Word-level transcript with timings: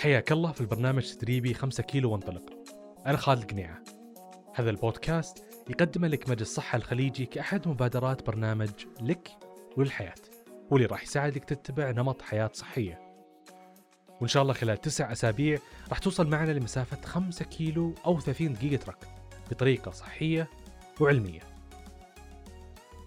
حياك 0.00 0.32
الله 0.32 0.52
في 0.52 0.60
البرنامج 0.60 1.12
تدريبي 1.12 1.54
5 1.54 1.82
كيلو 1.82 2.12
وانطلق. 2.12 2.42
أنا 3.06 3.16
خالد 3.16 3.50
قنيعة 3.50 3.78
هذا 4.54 4.70
البودكاست 4.70 5.44
يقدمه 5.70 6.08
لك 6.08 6.28
مجلس 6.28 6.48
الصحة 6.48 6.76
الخليجي 6.76 7.26
كأحد 7.26 7.68
مبادرات 7.68 8.26
برنامج 8.26 8.70
لك 9.00 9.30
وللحياة 9.76 10.14
واللي 10.70 10.86
راح 10.86 11.02
يساعدك 11.02 11.44
تتبع 11.44 11.90
نمط 11.90 12.22
حياة 12.22 12.50
صحية. 12.52 13.00
وإن 14.20 14.28
شاء 14.28 14.42
الله 14.42 14.54
خلال 14.54 14.80
تسع 14.80 15.12
أسابيع 15.12 15.58
راح 15.88 15.98
توصل 15.98 16.26
معنا 16.26 16.52
لمسافة 16.52 17.00
5 17.06 17.44
كيلو 17.44 17.94
أو 18.06 18.20
30 18.20 18.52
دقيقة 18.52 18.84
ركض 18.88 19.08
بطريقة 19.50 19.90
صحية 19.90 20.50
وعلمية. 21.00 21.40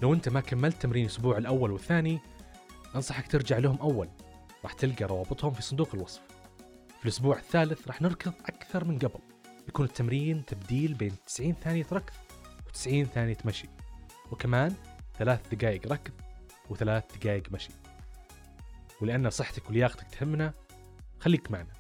لو 0.01 0.13
أنت 0.13 0.29
ما 0.29 0.39
كملت 0.39 0.81
تمرين 0.81 1.05
الأسبوع 1.05 1.37
الأول 1.37 1.71
والثاني 1.71 2.19
أنصحك 2.95 3.27
ترجع 3.27 3.57
لهم 3.57 3.77
أول. 3.77 4.09
راح 4.63 4.73
تلقى 4.73 5.05
روابطهم 5.05 5.53
في 5.53 5.61
صندوق 5.61 5.89
الوصف. 5.93 6.32
في 7.03 7.09
الأسبوع 7.09 7.37
الثالث 7.37 7.87
راح 7.87 8.01
نركض 8.01 8.33
أكثر 8.45 8.85
من 8.85 8.99
قبل. 8.99 9.19
يكون 9.67 9.85
التمرين 9.85 10.45
تبديل 10.45 10.93
بين 10.93 11.11
90 11.25 11.53
ثانية 11.53 11.85
ركض 11.91 12.13
و90 12.67 13.03
ثانية 13.03 13.37
مشي 13.45 13.67
وكمان 14.31 14.75
ثلاث 15.17 15.53
دقائق 15.53 15.91
ركض 15.91 16.13
وثلاث 16.69 17.17
دقائق 17.17 17.51
مشي. 17.51 17.71
ولأن 19.01 19.29
صحتك 19.29 19.69
ولياقتك 19.69 20.07
تهمنا 20.07 20.53
خليك 21.19 21.51
معنا. 21.51 21.73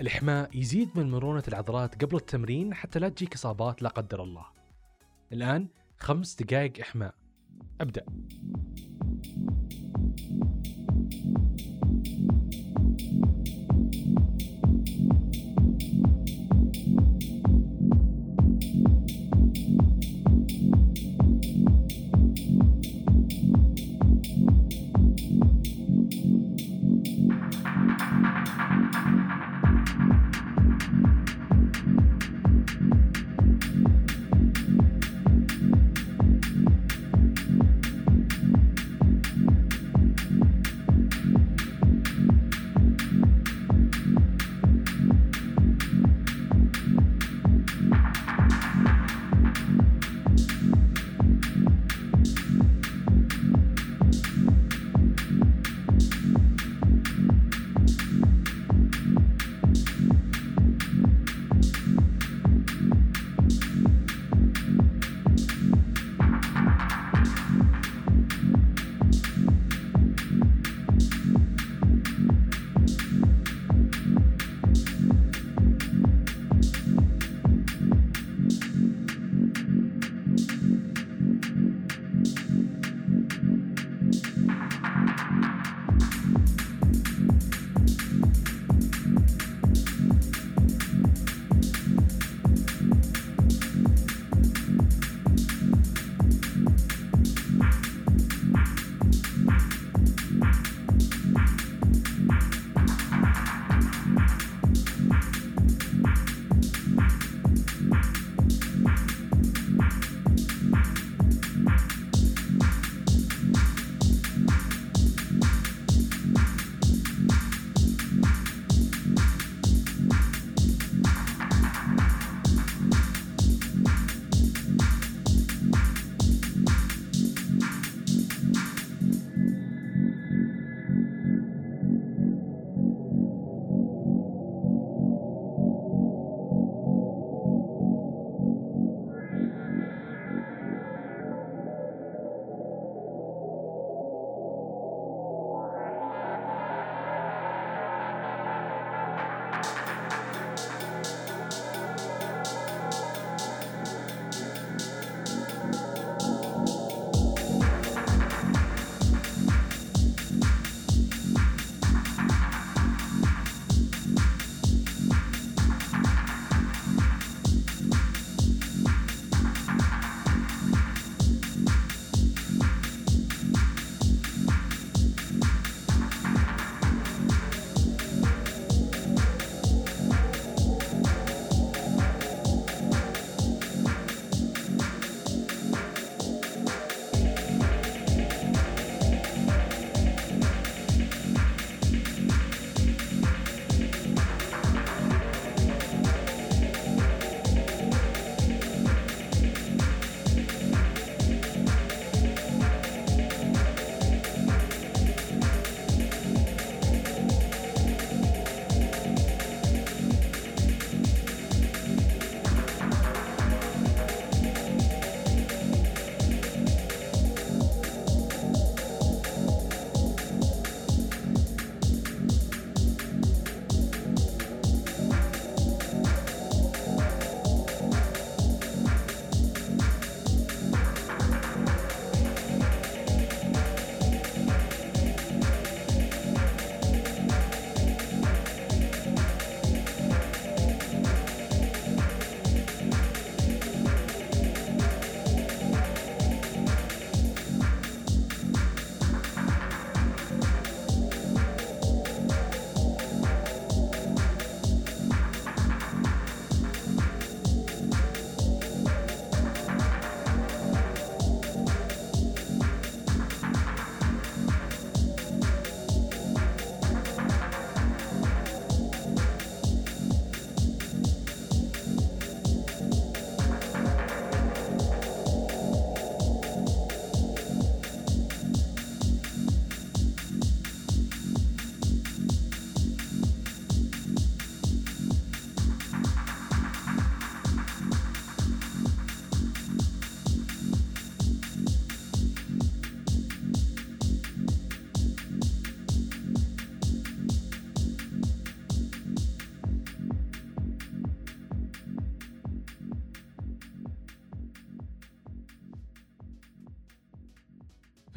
الإحماء 0.00 0.58
يزيد 0.58 0.88
من 0.94 1.10
مرونة 1.10 1.44
العضلات 1.48 2.04
قبل 2.04 2.16
التمرين 2.16 2.74
حتى 2.74 2.98
لا 2.98 3.08
تجيك 3.08 3.34
إصابات 3.34 3.82
لا 3.82 3.88
قدر 3.88 4.22
الله. 4.22 4.46
الآن 5.32 5.68
خمس 5.98 6.34
دقائق 6.34 6.80
إحماء. 6.80 7.14
أبدأ. 7.80 8.04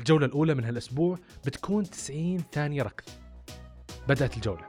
الجولة 0.07 0.25
الأولى 0.25 0.55
من 0.55 0.63
هالأسبوع 0.65 1.17
بتكون 1.45 1.89
90 1.89 2.43
ثانية 2.51 2.83
ركض. 2.83 3.03
بدأت 4.07 4.35
الجولة. 4.37 4.67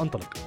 انطلق. 0.00 0.45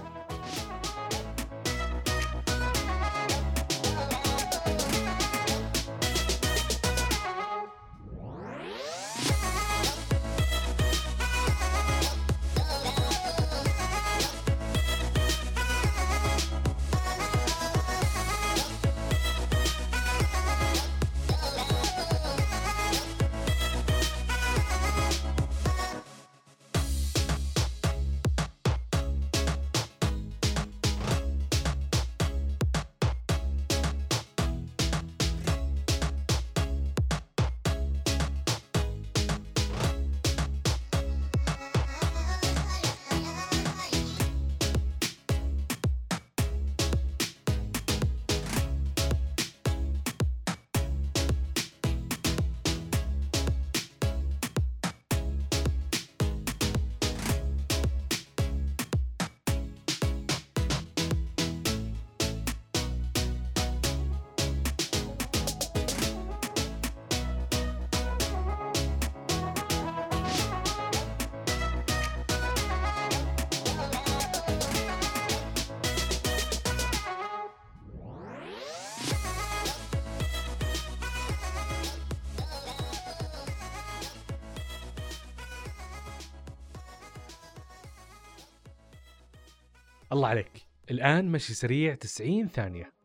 الله 90.19 90.30
عليك. 90.30 90.51
الآن 90.92 91.31
مشي 91.31 91.54
سريع 91.54 91.95
90 91.95 92.48
ثانية. 92.48 92.98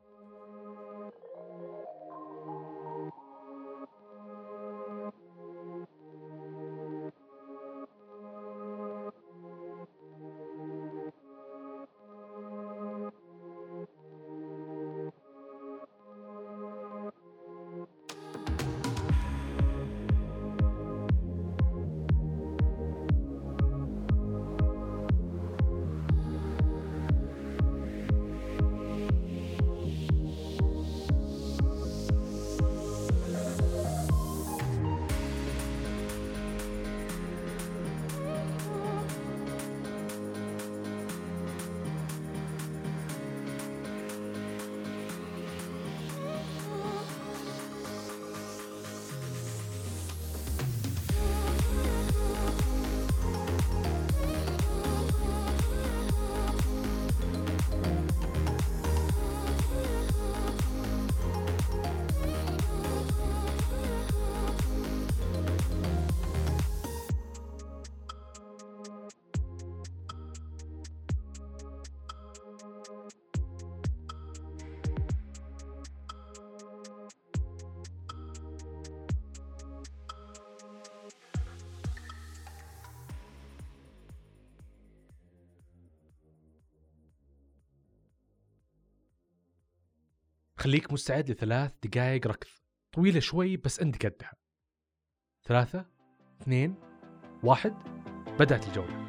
خليك 90.64 90.92
مستعد 90.92 91.30
لثلاث 91.30 91.72
دقائق 91.82 92.26
ركض. 92.26 92.46
طويلة 92.92 93.20
شوي 93.20 93.56
بس 93.56 93.80
انت 93.80 94.06
قدها. 94.06 94.32
ثلاثة 95.46 95.86
اثنين 96.42 96.74
واحد 97.42 97.74
بدأت 98.38 98.68
الجولة. 98.68 99.03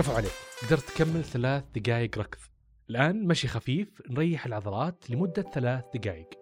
كفو 0.00 0.12
عليك. 0.12 0.32
قدرت 0.62 0.90
تكمل 0.90 1.24
ثلاث 1.24 1.64
دقائق 1.74 2.18
ركض. 2.18 2.38
الآن 2.90 3.26
مشي 3.26 3.48
خفيف 3.48 3.88
نريح 4.10 4.46
العضلات 4.46 5.10
لمدة 5.10 5.42
ثلاث 5.42 5.84
دقائق 5.94 6.39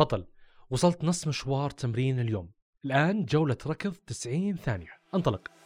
بطل. 0.00 0.26
وصلت 0.70 1.04
نص 1.04 1.26
مشوار 1.26 1.70
تمرين 1.70 2.20
اليوم. 2.20 2.50
الآن 2.84 3.24
جولة 3.24 3.56
ركض 3.66 3.94
90 4.06 4.56
ثانية. 4.56 5.00
انطلق. 5.14 5.59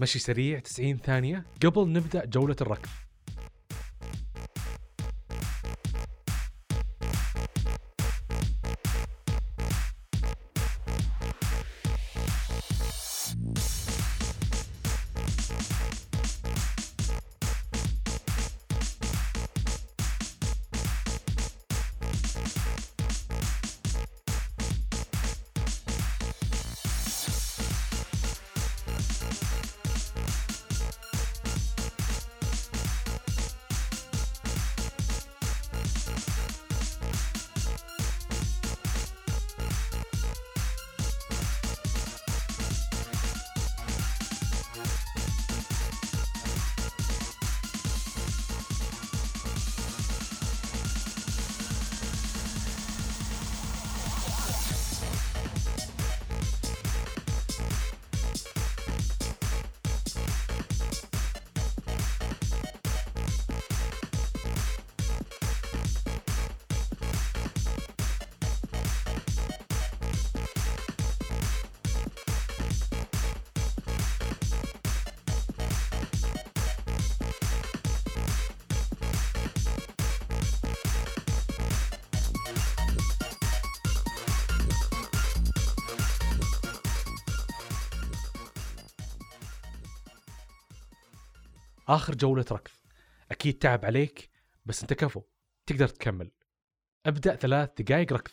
مشي 0.00 0.18
سريع 0.18 0.58
90 0.58 0.96
ثانية. 0.96 1.44
قبل 1.64 1.92
نبدأ 1.92 2.24
جولة 2.24 2.56
الركض. 2.60 3.05
آخر 91.88 92.14
جولة 92.14 92.44
ركض. 92.52 92.70
أكيد 93.30 93.58
تعب 93.58 93.84
عليك 93.84 94.30
بس 94.64 94.82
أنت 94.82 94.92
كفو 94.92 95.22
تقدر 95.66 95.88
تكمل. 95.88 96.30
أبدأ 97.06 97.36
ثلاث 97.36 97.70
دقائق 97.82 98.12
ركض. 98.12 98.32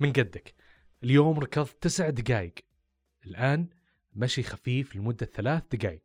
من 0.00 0.12
قدك. 0.12 0.54
اليوم 1.02 1.38
ركضت 1.38 1.82
تسع 1.82 2.10
دقائق 2.10 2.54
الآن 3.26 3.68
مشي 4.12 4.42
خفيف 4.42 4.96
لمدة 4.96 5.26
ثلاث 5.26 5.62
دقائق 5.72 6.02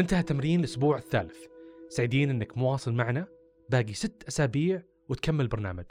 انتهى 0.00 0.22
تمرين 0.22 0.60
الأسبوع 0.60 0.96
الثالث. 0.96 1.36
سعيدين 1.88 2.30
أنك 2.30 2.58
مواصل 2.58 2.92
معنا. 2.92 3.26
باقي 3.68 3.92
ست 3.92 4.24
أسابيع 4.28 4.82
وتكمل 5.08 5.48
برنامج. 5.48 5.84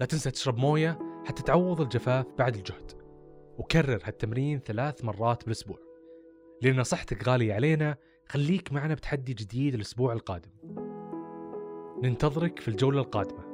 لا 0.00 0.06
تنسى 0.06 0.30
تشرب 0.30 0.58
موية 0.58 0.98
حتى 1.24 1.42
تعوض 1.42 1.80
الجفاف 1.80 2.26
بعد 2.38 2.56
الجهد. 2.56 2.92
وكرر 3.58 4.00
هالتمرين 4.04 4.58
ثلاث 4.58 5.04
مرات 5.04 5.44
بالأسبوع. 5.44 5.78
لأن 6.62 6.82
صحتك 6.82 7.28
غالية 7.28 7.54
علينا 7.54 7.96
خليك 8.28 8.72
معنا 8.72 8.94
بتحدي 8.94 9.34
جديد 9.34 9.74
الأسبوع 9.74 10.12
القادم. 10.12 10.50
ننتظرك 12.02 12.58
في 12.58 12.68
الجولة 12.68 13.00
القادمة. 13.00 13.49